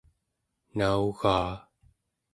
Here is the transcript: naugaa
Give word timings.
naugaa 0.77 1.53